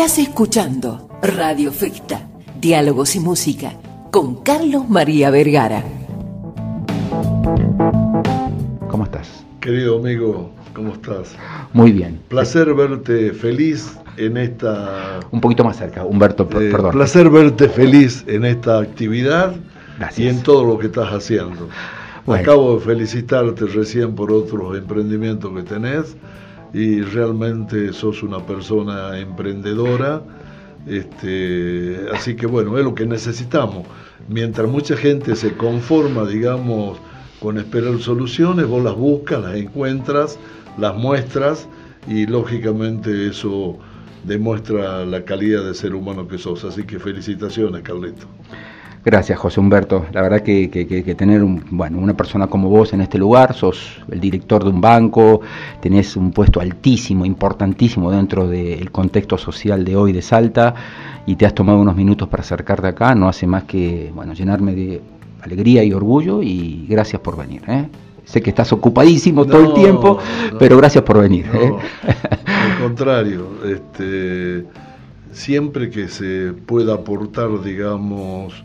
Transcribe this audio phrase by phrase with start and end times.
[0.00, 2.26] Estás escuchando Radio Festa,
[2.58, 3.74] Diálogos y Música,
[4.10, 5.84] con Carlos María Vergara.
[8.88, 9.44] ¿Cómo estás?
[9.60, 11.36] Querido amigo, ¿cómo estás?
[11.74, 12.18] Muy bien.
[12.28, 15.20] Placer verte feliz en esta...
[15.32, 16.92] Un poquito más cerca, Humberto, eh, perdón.
[16.92, 19.54] Placer verte feliz en esta actividad
[19.98, 20.18] Gracias.
[20.18, 21.68] y en todo lo que estás haciendo.
[22.24, 22.42] Bueno.
[22.42, 26.16] Acabo de felicitarte recién por otros emprendimientos que tenés
[26.72, 30.22] y realmente sos una persona emprendedora.
[30.86, 33.86] Este, así que bueno, es lo que necesitamos.
[34.28, 36.98] Mientras mucha gente se conforma, digamos,
[37.40, 40.38] con esperar soluciones, vos las buscas, las encuentras,
[40.78, 41.68] las muestras
[42.06, 43.78] y lógicamente eso
[44.24, 46.64] demuestra la calidad de ser humano que sos.
[46.64, 48.26] Así que felicitaciones, Carlito.
[49.02, 50.04] Gracias, José Humberto.
[50.12, 53.16] La verdad que, que- que- que tener un- bueno, una persona como vos en este
[53.16, 55.40] lugar, sos el director de un banco,
[55.80, 60.74] tenés un puesto altísimo, importantísimo dentro del contexto social de hoy de Salta
[61.24, 64.74] y te has tomado unos minutos para acercarte acá, no hace más que bueno, llenarme
[64.74, 65.00] de
[65.42, 67.62] alegría y orgullo y gracias por venir.
[67.68, 67.86] ¿eh?
[68.24, 70.18] Sé que estás ocupadísimo todo el tiempo,
[70.52, 70.58] no.
[70.58, 71.46] pero gracias por venir.
[71.50, 71.72] No, ¿eh?
[72.46, 74.66] al contrario, este,
[75.32, 78.62] siempre que se pueda aportar, digamos,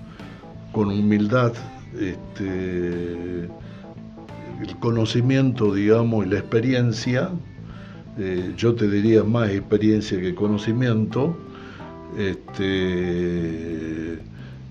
[0.75, 1.53] con humildad,
[1.97, 3.43] este,
[4.61, 7.29] el conocimiento, digamos, y la experiencia,
[8.17, 11.33] eh, yo te diría más experiencia que conocimiento,
[12.17, 12.59] este,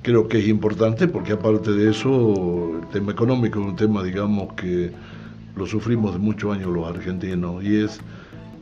[0.02, 4.52] creo que es importante porque aparte de eso, el tema económico es un tema, digamos,
[4.52, 4.92] que
[5.56, 7.98] lo sufrimos de muchos años los argentinos y es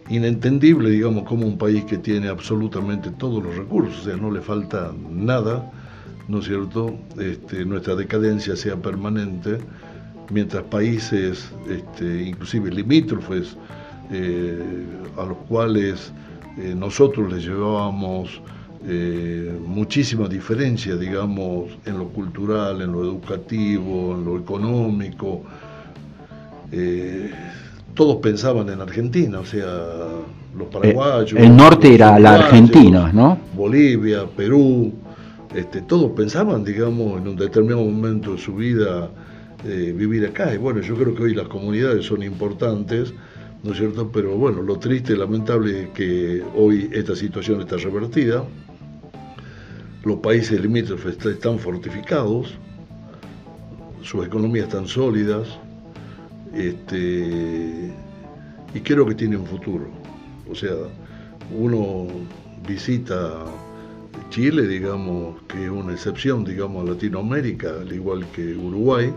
[0.09, 4.41] inentendible, digamos, como un país que tiene absolutamente todos los recursos, o sea, no le
[4.41, 5.73] falta nada,
[6.28, 6.97] ¿no es cierto?
[7.19, 9.58] Este, nuestra decadencia sea permanente,
[10.31, 13.56] mientras países, este, inclusive limítrofes,
[14.11, 14.62] eh,
[15.17, 16.12] a los cuales
[16.58, 18.41] eh, nosotros les llevábamos
[18.85, 25.42] eh, muchísima diferencia, digamos, en lo cultural, en lo educativo, en lo económico.
[26.73, 27.30] Eh,
[27.95, 29.67] todos pensaban en Argentina, o sea,
[30.57, 31.39] los paraguayos.
[31.39, 33.39] el norte los era la Argentina, ¿no?
[33.55, 34.92] Bolivia, Perú,
[35.55, 39.11] este, todos pensaban, digamos, en un determinado momento de su vida
[39.64, 40.55] eh, vivir acá.
[40.55, 43.13] Y bueno, yo creo que hoy las comunidades son importantes,
[43.62, 44.11] ¿no es cierto?
[44.12, 48.45] Pero bueno, lo triste lamentable es que hoy esta situación está revertida.
[50.05, 52.55] Los países limítrofes est- están fortificados,
[54.02, 55.46] sus economías están sólidas,
[56.55, 57.92] este,
[58.74, 59.89] y creo que tienen futuro.
[60.51, 60.73] O sea,
[61.57, 62.07] uno
[62.67, 63.45] visita
[64.33, 69.13] Chile, digamos, que es una excepción, digamos, a Latinoamérica, al igual que Uruguay,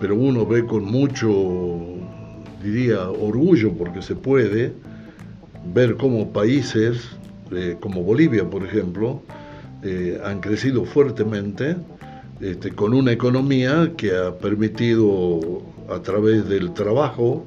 [0.00, 1.28] pero uno ve con mucho,
[2.62, 4.72] diría, orgullo, porque se puede,
[5.74, 7.08] ver cómo países
[7.50, 9.20] eh, como Bolivia, por ejemplo,
[9.82, 11.74] eh, han crecido fuertemente
[12.40, 17.44] este, con una economía que ha permitido a través del trabajo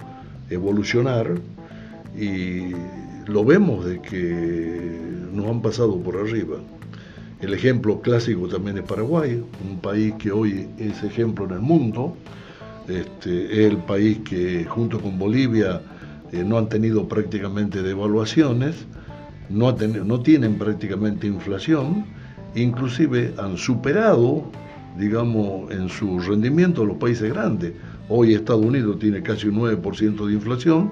[0.50, 1.32] evolucionar
[2.20, 2.74] y
[3.26, 5.00] lo vemos de que
[5.32, 6.58] nos han pasado por arriba.
[7.42, 12.18] El ejemplo clásico también es Paraguay, un país que hoy es ejemplo en el mundo,
[12.90, 15.82] este, es el país que junto con Bolivia
[16.34, 18.76] eh, no han tenido prácticamente devaluaciones,
[19.50, 22.06] no, no tienen prácticamente inflación,
[22.56, 24.44] inclusive han superado,
[24.98, 27.72] digamos, en su rendimiento a los países grandes.
[28.10, 30.92] Hoy Estados Unidos tiene casi un 9% de inflación,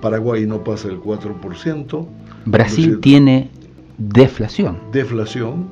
[0.00, 1.90] Paraguay no pasa el 4%.
[1.90, 3.50] ¿no es Brasil tiene
[3.98, 4.78] deflación.
[4.92, 5.70] deflación,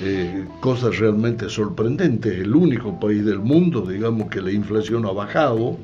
[0.00, 5.76] eh, cosas realmente sorprendentes, el único país del mundo, digamos, que la inflación ha bajado.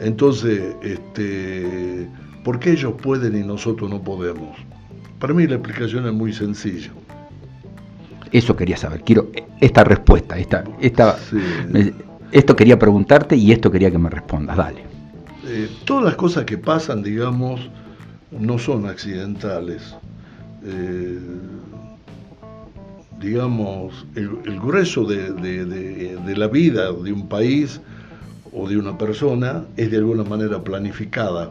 [0.00, 2.08] Entonces, este,
[2.44, 4.56] ¿por qué ellos pueden y nosotros no podemos?
[5.18, 6.90] Para mí la explicación es muy sencilla.
[8.32, 9.02] Eso quería saber.
[9.02, 9.28] Quiero
[9.60, 10.36] esta respuesta.
[10.38, 11.36] Esta, esta, Sí.
[11.70, 11.92] me-
[12.32, 14.56] esto quería preguntarte y esto quería que me respondas.
[14.56, 14.80] Dale.
[15.46, 17.60] Eh, todas las cosas que pasan, digamos,
[18.32, 19.94] no son accidentales.
[20.64, 21.18] Eh,
[23.20, 27.80] digamos, el, grueso de, la vida de un país
[28.52, 31.50] o de una persona es de alguna manera planificada.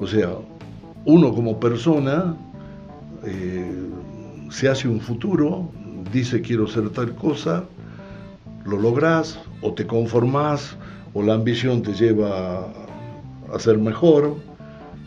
[0.00, 0.30] O sea,
[1.04, 2.36] uno como persona
[3.24, 3.88] eh,
[4.50, 5.70] se hace un futuro,
[6.12, 7.64] dice quiero ser tal cosa,
[8.64, 10.76] lo lográs o te conformás
[11.14, 12.68] o la ambición te lleva
[13.52, 14.36] a ser mejor.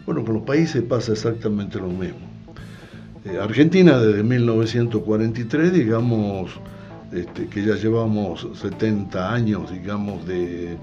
[0.06, 2.31] Bueno, con los países pasa exactamente lo mismo.
[3.24, 6.52] Eh, Argentina desde 1943, digamos,
[7.12, 10.76] este, que ya llevamos 70 años, digamos, de,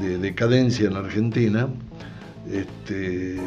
[0.00, 1.68] de decadencia en Argentina,
[2.50, 3.38] este,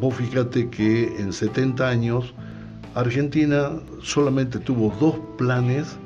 [0.00, 2.34] vos fíjate que en 70 años
[2.94, 3.70] Argentina
[4.02, 5.96] solamente tuvo dos planes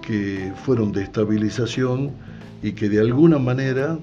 [0.00, 2.10] que fueron de estabilización
[2.64, 3.98] y que de alguna manera,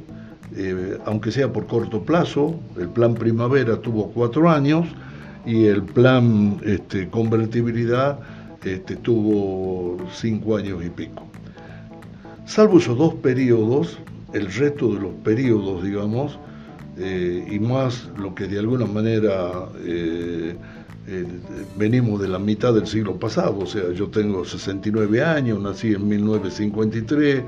[0.55, 4.85] eh, aunque sea por corto plazo, el plan primavera tuvo cuatro años
[5.49, 8.19] y el plan este, convertibilidad
[8.63, 11.25] este, tuvo cinco años y pico.
[12.45, 13.97] Salvo esos dos periodos,
[14.33, 16.37] el resto de los periodos, digamos,
[16.99, 20.55] eh, y más lo que de alguna manera eh,
[21.75, 26.07] venimos de la mitad del siglo pasado, o sea, yo tengo 69 años, nací en
[26.07, 27.43] 1953,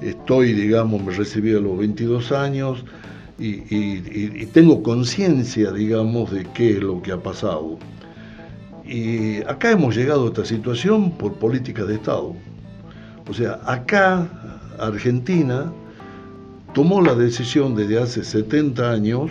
[0.00, 2.84] estoy, digamos, me recibí a los 22 años
[3.42, 7.78] y, tengo conciencia, digamos, de qué es lo que ha pasado.
[8.84, 12.34] Y acá hemos llegado a esta situación por política de Estado.
[13.28, 14.28] O sea, acá
[14.78, 15.72] Argentina
[16.74, 19.30] tomó la decisión desde hace 70 años,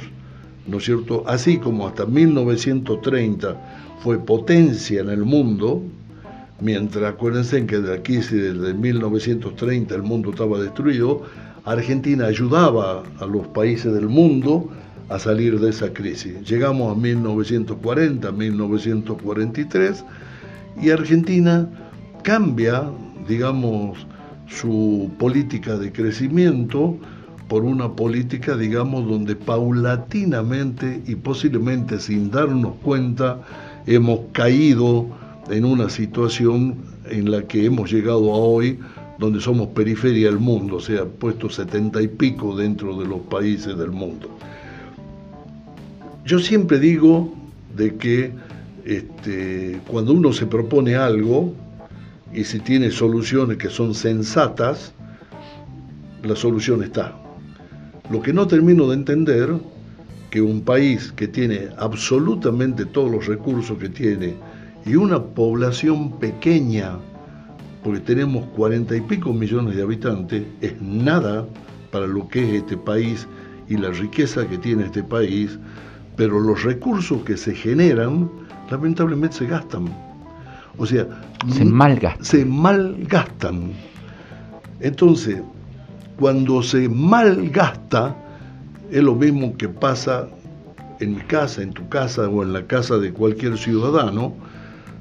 [0.67, 1.23] ¿no es cierto?
[1.27, 3.55] Así como hasta 1930
[3.99, 5.81] fue potencia en el mundo,
[6.61, 11.23] mientras acuérdense que de aquí, desde 1930 el mundo estaba destruido,
[11.65, 14.69] Argentina ayudaba a los países del mundo
[15.09, 16.41] a salir de esa crisis.
[16.47, 20.05] Llegamos a 1940, 1943
[20.81, 21.67] y Argentina
[22.23, 22.89] cambia,
[23.27, 24.07] digamos,
[24.47, 26.97] su política de crecimiento
[27.47, 33.41] por una política, digamos, donde paulatinamente y posiblemente sin darnos cuenta
[33.85, 35.07] hemos caído
[35.51, 36.77] en una situación
[37.09, 38.79] en la que hemos llegado a hoy,
[39.19, 43.77] donde somos periferia del mundo, o sea, puesto setenta y pico dentro de los países
[43.77, 44.29] del mundo.
[46.25, 47.33] Yo siempre digo
[47.75, 48.31] de que
[48.85, 51.53] este, cuando uno se propone algo
[52.33, 54.93] y si tiene soluciones que son sensatas,
[56.23, 57.15] la solución está.
[58.09, 59.49] Lo que no termino de entender,
[60.29, 64.35] que un país que tiene absolutamente todos los recursos que tiene,
[64.85, 66.97] y una población pequeña,
[67.83, 71.45] porque tenemos cuarenta y pico millones de habitantes, es nada
[71.91, 73.27] para lo que es este país
[73.67, 75.59] y la riqueza que tiene este país,
[76.15, 78.29] pero los recursos que se generan
[78.69, 79.85] lamentablemente se gastan.
[80.77, 81.07] O sea,
[81.49, 82.25] se malgastan.
[82.25, 83.73] Se malgastan.
[84.79, 85.41] Entonces,
[86.17, 88.15] cuando se malgasta,
[88.89, 90.27] es lo mismo que pasa
[90.99, 94.33] en mi casa, en tu casa o en la casa de cualquier ciudadano,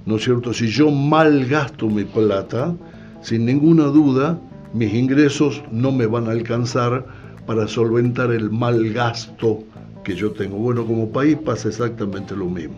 [0.06, 0.52] ¿no es cierto?
[0.52, 2.74] Si yo malgasto mi plata,
[3.22, 4.38] sin ninguna duda,
[4.72, 7.04] mis ingresos no me van a alcanzar
[7.46, 9.64] para solventar el mal gasto
[10.04, 10.56] que yo tengo.
[10.56, 12.76] Bueno, como país pasa exactamente lo mismo.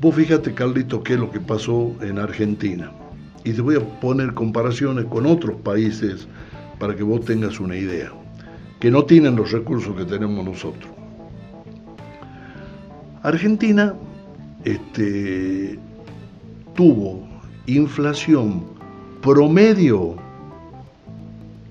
[0.00, 2.92] Vos fíjate, Carlito, qué es lo que pasó en Argentina.
[3.44, 6.28] Y te voy a poner comparaciones con otros países
[6.78, 8.12] para que vos tengas una idea,
[8.80, 10.90] que no tienen los recursos que tenemos nosotros.
[13.22, 13.94] Argentina
[14.64, 15.78] este,
[16.74, 17.20] tuvo
[17.66, 18.64] inflación
[19.20, 20.16] promedio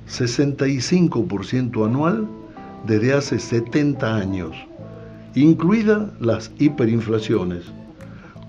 [0.08, 2.28] 65% anual
[2.86, 4.56] desde hace 70 años,
[5.36, 7.64] incluidas las hiperinflaciones,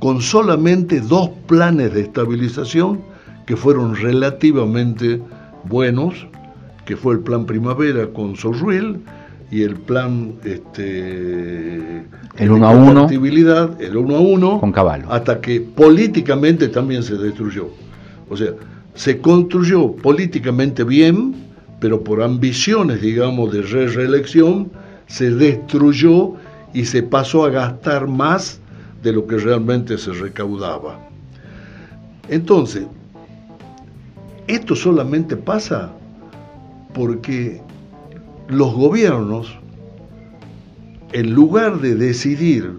[0.00, 3.00] con solamente dos planes de estabilización
[3.46, 5.20] que fueron relativamente
[5.64, 6.26] buenos,
[6.84, 9.00] que fue el plan primavera con Sorruel
[9.52, 12.06] y el plan este
[12.38, 15.12] el 1 a 1 el 1 a 1 con Caballo.
[15.12, 17.68] hasta que políticamente también se destruyó.
[18.30, 18.52] O sea
[18.94, 21.35] se construyó políticamente bien
[21.80, 24.73] pero por ambiciones digamos de re reelección
[25.06, 26.32] se destruyó
[26.73, 28.59] y se pasó a gastar más
[29.02, 30.99] de lo que realmente se recaudaba.
[32.30, 32.87] Entonces
[34.47, 35.92] esto solamente pasa
[36.94, 37.61] porque
[38.49, 39.58] los gobiernos,
[41.12, 42.72] en lugar de decidir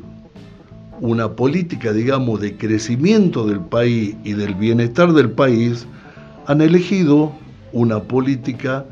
[1.02, 5.86] una política, digamos, de crecimiento del país y del bienestar del país,
[6.48, 7.32] han elegido
[7.72, 8.86] una política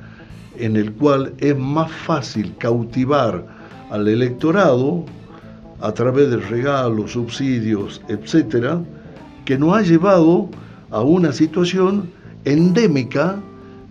[0.58, 3.46] en el cual es más fácil cautivar
[3.90, 5.06] al electorado
[5.82, 8.82] a través de regalos, subsidios, etcétera,
[9.46, 10.50] que nos ha llevado
[10.92, 12.10] a una situación
[12.46, 13.38] endémica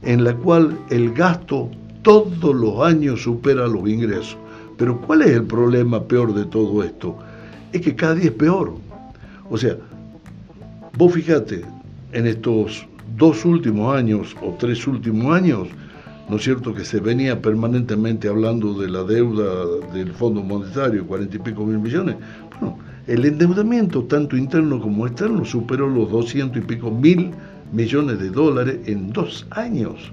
[0.02, 1.70] en la cual el gasto
[2.02, 4.36] todos los años supera los ingresos.
[4.76, 7.16] Pero ¿cuál es el problema peor de todo esto?
[7.72, 8.74] Es que cada día es peor.
[9.50, 9.76] O sea,
[10.96, 11.62] vos fíjate,
[12.12, 15.68] en estos dos últimos años o tres últimos años,
[16.28, 21.36] ¿no es cierto que se venía permanentemente hablando de la deuda del Fondo Monetario, cuarenta
[21.36, 22.16] y pico mil millones?
[22.58, 27.32] Bueno, el endeudamiento, tanto interno como externo, superó los doscientos y pico mil
[27.72, 30.12] millones de dólares en dos años.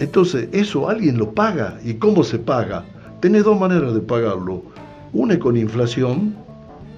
[0.00, 1.78] Entonces, eso alguien lo paga.
[1.84, 2.84] ¿Y cómo se paga?
[3.20, 4.64] Tiene dos maneras de pagarlo.
[5.12, 6.34] Una es con inflación,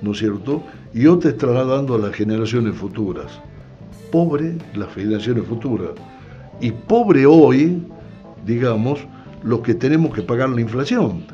[0.01, 0.63] ¿no es cierto?
[0.95, 3.41] y otras trasladando a las generaciones futuras.
[4.11, 5.91] Pobre las generaciones futuras.
[6.61, 7.83] Y pobre hoy,
[8.45, 9.01] digamos,
[9.43, 11.25] los que tenemos que pagar la inflación.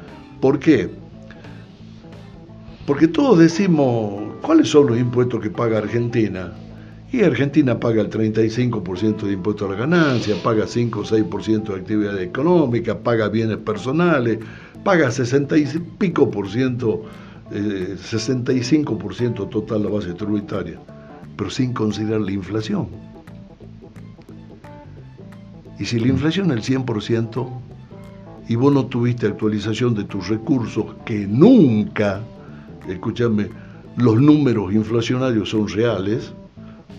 [0.41, 0.91] ¿Por qué?
[2.87, 6.53] Porque todos decimos, ¿cuáles son los impuestos que paga Argentina?
[7.11, 11.75] Y Argentina paga el 35% de impuesto a la ganancia, paga 5 o 6% de
[11.75, 14.39] actividad económica, paga bienes personales,
[14.85, 15.65] paga 60 y
[15.99, 17.05] pico por ciento,
[17.51, 20.79] 65% eh, total la base tributaria,
[21.37, 22.89] pero sin considerar la inflación.
[25.79, 27.49] Y si la inflación es el 100%
[28.49, 32.21] y vos no tuviste actualización de tus recursos, que nunca,
[32.87, 33.49] escúchame,
[33.97, 36.35] los números inflacionarios son reales,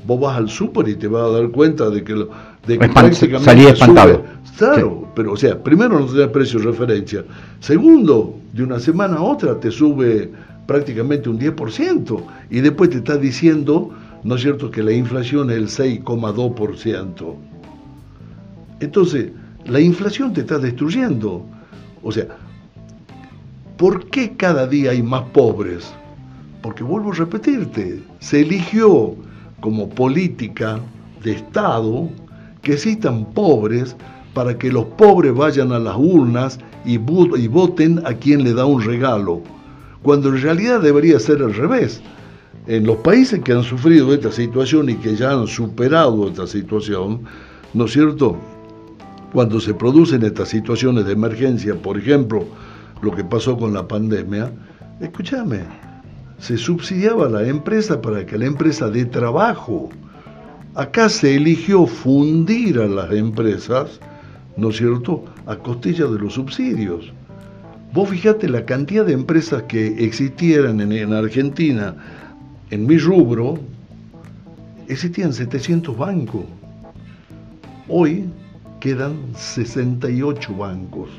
[0.05, 3.39] vos vas al súper y te vas a dar cuenta de que, de que prácticamente
[3.39, 4.23] salí espantado.
[4.57, 7.23] Claro, pero o sea, primero no tenés precio de referencia.
[7.59, 10.31] Segundo, de una semana a otra te sube
[10.65, 13.91] prácticamente un 10% y después te está diciendo,
[14.23, 15.67] ¿no es cierto?, que la inflación es el
[16.03, 17.35] 6,2%.
[18.81, 19.31] Entonces,
[19.65, 21.45] la inflación te está destruyendo.
[22.03, 22.27] O sea,
[23.77, 25.91] ¿por qué cada día hay más pobres?
[26.61, 29.15] Porque vuelvo a repetirte, se eligió
[29.61, 30.79] como política
[31.23, 32.09] de Estado
[32.61, 33.95] que existan pobres
[34.33, 38.81] para que los pobres vayan a las urnas y, voten a quien le da un
[38.81, 39.41] regalo,
[40.01, 42.01] cuando en realidad debería ser al revés.
[42.67, 47.21] En los países que han sufrido esta situación y que ya han superado esta situación,
[47.73, 48.37] ¿no es cierto?
[49.33, 52.45] Cuando se producen estas situaciones de emergencia, por ejemplo,
[53.01, 54.51] lo que pasó con la pandemia,
[54.99, 55.61] escúchame,
[56.39, 59.89] se subsidiaba a la empresa para que la empresa dé trabajo.
[60.73, 63.99] Acá se eligió fundir a las empresas,
[64.55, 67.11] ¿no es cierto?, a costilla de los subsidios.
[67.91, 71.95] Vos fijate la cantidad de empresas que existieran en, Argentina,
[72.69, 73.59] en mi rubro,
[74.87, 76.45] existían 700 bancos.
[77.87, 78.25] Hoy
[78.79, 81.09] quedan 68 bancos.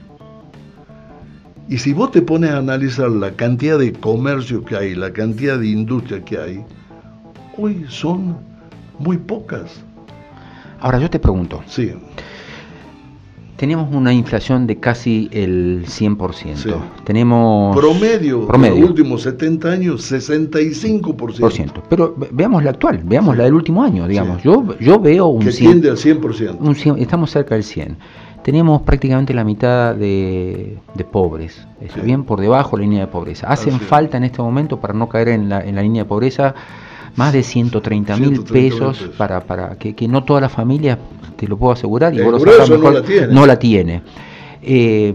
[1.68, 5.58] Y si vos te pones a analizar la cantidad de comercio que hay, la cantidad
[5.58, 6.64] de industria que hay,
[7.56, 8.36] hoy son
[8.98, 9.82] muy pocas.
[10.80, 11.62] Ahora yo te pregunto.
[11.66, 11.92] Sí.
[13.56, 16.82] Tenemos una inflación de casi el 100%.
[17.04, 18.74] Tenemos promedio, promedio.
[18.74, 21.82] En los últimos 70 años 65%.
[21.90, 24.42] Pero veamos la actual, veamos la del último año, digamos.
[24.42, 26.56] Yo yo veo un que 100, tiende al 100%.
[26.58, 27.98] Un 100, estamos cerca del 100
[28.42, 30.78] tenemos prácticamente la mitad de,
[31.10, 33.48] pobres, eso, bien por debajo de la línea de pobreza.
[33.48, 36.54] Hacen falta en este momento, para no caer en la, en la línea de pobreza,
[37.16, 40.98] más de 130 mil pesos para, para que, no todas las familias,
[41.36, 43.26] te lo puedo asegurar, y vos lo no la tiene.
[43.28, 44.02] No la tiene.
[44.62, 45.14] Eh,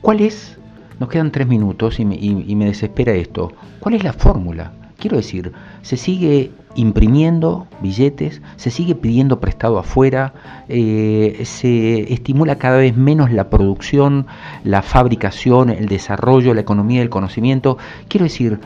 [0.00, 0.56] ¿Cuál es?
[0.98, 3.52] Nos quedan tres minutos y me, y me desespera esto.
[3.80, 4.72] ¿Cuál es la fórmula?
[4.98, 10.32] Quiero decir, se sigue imprimiendo billetes, se sigue pidiendo prestado afuera,
[10.68, 14.26] eh, se estimula cada vez menos la producción,
[14.64, 17.78] la fabricación, el desarrollo, la economía del conocimiento.
[18.08, 18.58] Quiero decir,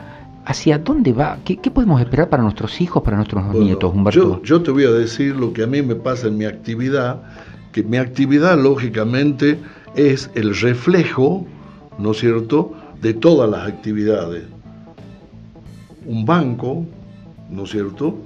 [0.45, 1.39] ¿hacia dónde va?
[1.43, 4.41] ¿Qué, podemos esperar para nuestros hijos, para nuestros nietos, Humberto?
[4.41, 7.21] Yo, yo te voy a decir lo que a mí me pasa en mi actividad,
[7.71, 9.59] que mi actividad lógicamente
[9.95, 11.45] es el reflejo,
[11.97, 14.43] ¿no es cierto?, de todas las actividades
[16.05, 16.85] un banco,
[17.49, 18.17] ¿no es cierto?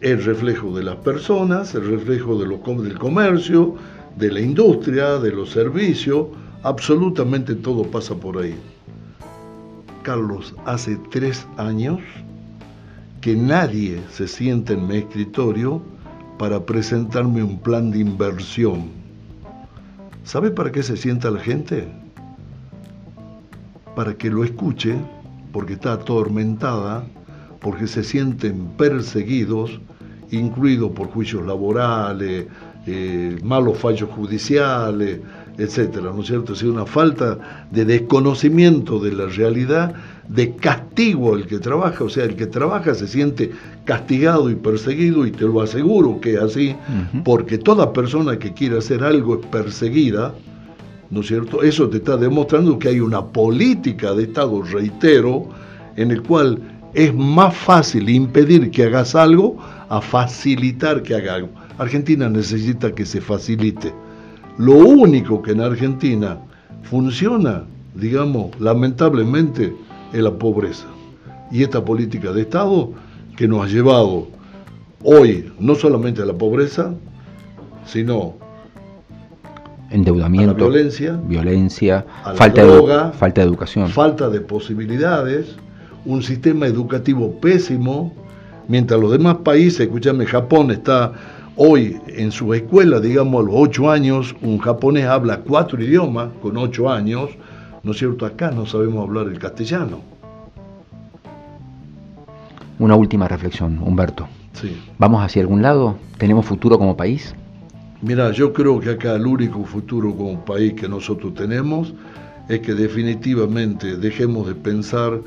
[0.00, 3.76] El reflejo de las personas, el reflejo de del comercio,
[4.16, 6.26] de la industria, de los servicios,
[6.62, 8.56] absolutamente todo pasa por ahí.
[10.02, 12.00] Carlos, hace tres años
[13.20, 15.80] que nadie se siente en mi escritorio
[16.38, 18.90] para presentarme un plan de inversión.
[20.24, 21.88] ¿Sabe para qué se sienta la gente?
[23.94, 24.96] Para que lo escuche,
[25.52, 27.04] porque está atormentada
[27.62, 29.80] porque se sienten perseguidos,
[30.30, 32.46] incluidos por juicios laborales,
[32.86, 35.20] eh, malos fallos judiciales,
[35.56, 36.54] etcétera, ¿no es cierto?
[36.54, 39.94] Es una falta de desconocimiento de la realidad,
[40.28, 43.52] de castigo al que trabaja, o sea, el que trabaja se siente
[43.84, 46.74] castigado y perseguido, y te lo aseguro que es así,
[47.24, 50.34] porque toda persona que quiere hacer algo es perseguida,
[51.10, 51.62] ¿no es cierto?
[51.62, 55.48] Eso te está demostrando que hay una política de Estado, reitero,
[55.96, 56.58] en el cual
[56.94, 59.56] es más fácil impedir que hagas algo
[59.88, 61.48] a facilitar que hagas algo.
[61.78, 63.92] Argentina necesita que se facilite.
[64.58, 66.38] Lo único que en Argentina
[66.82, 69.74] funciona, digamos, lamentablemente,
[70.12, 70.86] es la pobreza.
[71.50, 72.92] Y esta política de Estado
[73.36, 74.28] que nos ha llevado
[75.02, 76.92] hoy no solamente a la pobreza,
[77.86, 78.34] sino
[79.90, 85.56] endeudamiento, a la violencia, violencia, falta, de, falta de educación, falta de posibilidades,
[86.04, 88.12] un sistema educativo pésimo,
[88.68, 91.12] mientras los demás países, escúchame, Japón está
[91.56, 96.56] hoy en su escuela, digamos a los ocho años, un japonés habla cuatro idiomas con
[96.56, 97.30] ocho años,
[97.82, 98.26] ¿no es cierto?
[98.26, 100.00] Acá no sabemos hablar el castellano.
[102.78, 104.26] Una última reflexión, Humberto.
[104.54, 104.76] Sí.
[104.98, 105.96] ¿Vamos hacia algún lado?
[106.18, 107.34] ¿Tenemos futuro como país?
[108.00, 111.94] Mira, yo creo que acá el único futuro como país que nosotros tenemos
[112.48, 115.20] es que definitivamente dejemos de pensar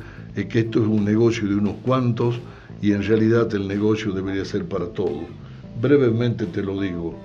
[0.43, 2.39] que esto es un negocio de unos cuantos
[2.81, 5.23] y en realidad el negocio debería ser para todos.
[5.81, 7.15] Brevemente te lo digo,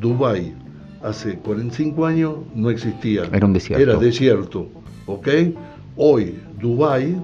[0.00, 0.54] Dubái
[1.02, 3.24] hace 45 años no existía.
[3.30, 3.82] Era un desierto.
[3.82, 4.68] Era desierto,
[5.06, 5.28] ¿ok?
[5.96, 7.16] Hoy Dubái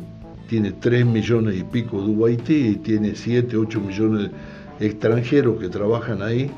[0.48, 4.30] tiene 3 millones y pico de Dubaití y tiene 7, 8 millones
[4.78, 6.50] de extranjeros que trabajan ahí.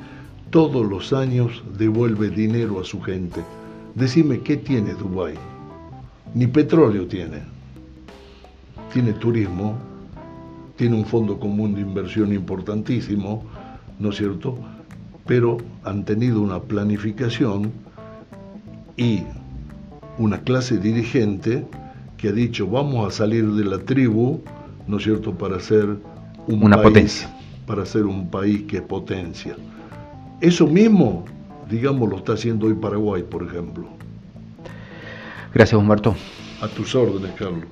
[0.50, 3.40] Todos los años devuelve dinero a su gente.
[3.94, 5.34] Decime, ¿qué tiene Dubái?
[6.34, 7.42] Ni petróleo tiene.
[8.92, 9.76] Tiene turismo,
[10.76, 13.44] tiene un fondo común de inversión importantísimo,
[13.98, 14.58] ¿no es cierto?
[15.26, 17.72] Pero han tenido una planificación
[18.96, 19.22] y
[20.18, 21.64] una clase dirigente
[22.16, 24.40] que ha dicho vamos a salir de la tribu,
[24.86, 25.86] ¿no es cierto?, para ser
[26.46, 27.36] un una país, potencia.
[27.66, 29.56] para ser un país que es potencia.
[30.40, 31.24] Eso mismo,
[31.70, 33.86] digamos, lo está haciendo hoy Paraguay, por ejemplo.
[35.54, 36.14] Gracias, Humberto.
[36.60, 37.64] A tus órdenes, Carlos.